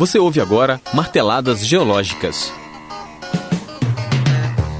[0.00, 2.50] Você ouve agora Marteladas Geológicas.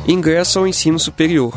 [0.08, 1.52] Ingresso ao ensino superior.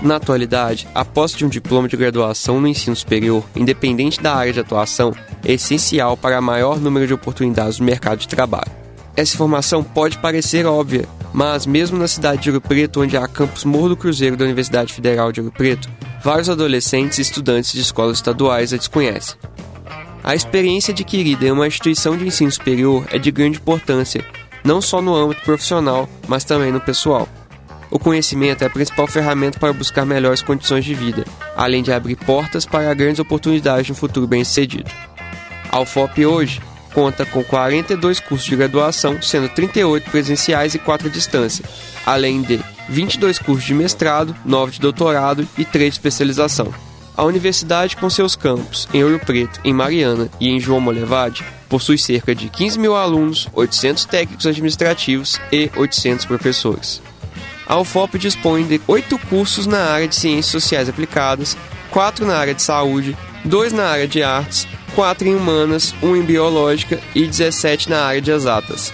[0.00, 4.52] Na atualidade, a posse de um diploma de graduação no ensino superior, independente da área
[4.52, 5.12] de atuação,
[5.44, 8.70] é essencial para maior número de oportunidades no mercado de trabalho.
[9.16, 13.64] Essa informação pode parecer óbvia, mas mesmo na cidade de Ouro Preto, onde há campus
[13.64, 15.90] Morro do Cruzeiro da Universidade Federal de Ouro Preto,
[16.22, 19.34] vários adolescentes e estudantes de escolas estaduais a desconhecem.
[20.24, 24.24] A experiência adquirida em uma instituição de ensino superior é de grande importância,
[24.64, 27.28] não só no âmbito profissional, mas também no pessoal.
[27.90, 32.16] O conhecimento é a principal ferramenta para buscar melhores condições de vida, além de abrir
[32.16, 34.90] portas para grandes oportunidades de um futuro bem-sucedido.
[35.70, 36.58] A UFOP hoje
[36.94, 41.66] conta com 42 cursos de graduação, sendo 38 presenciais e 4 à distância,
[42.06, 46.72] além de 22 cursos de mestrado, 9 de doutorado e 3 de especialização.
[47.16, 51.96] A universidade, com seus campos em Ouro Preto, em Mariana e em João Molevade, possui
[51.96, 57.00] cerca de 15 mil alunos, 800 técnicos administrativos e 800 professores.
[57.68, 61.56] A UFOP dispõe de oito cursos na área de Ciências Sociais Aplicadas,
[61.88, 66.22] quatro na área de Saúde, dois na área de Artes, quatro em Humanas, um em
[66.22, 68.92] Biológica e 17 na área de Exatas.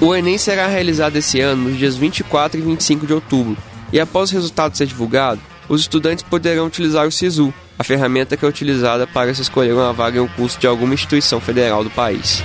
[0.00, 3.56] O Enem será realizado esse ano nos dias 24 e 25 de outubro,
[3.92, 5.40] e após o resultado ser divulgado,
[5.70, 9.92] os estudantes poderão utilizar o SISU, a ferramenta que é utilizada para se escolher uma
[9.92, 12.42] vaga em um curso de alguma instituição federal do país.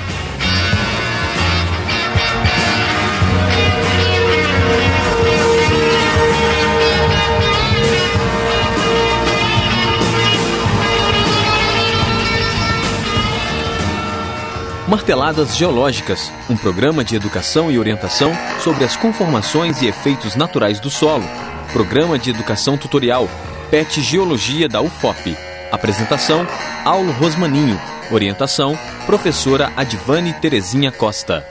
[14.87, 18.31] Marteladas Geológicas, um programa de educação e orientação
[18.63, 21.25] sobre as conformações e efeitos naturais do solo.
[21.75, 23.29] Programa de educação tutorial,
[23.69, 25.35] PET Geologia da UFOP.
[25.69, 26.47] Apresentação,
[26.85, 27.77] Aulo Rosmaninho.
[28.09, 31.45] Orientação, professora Advane Terezinha Costa.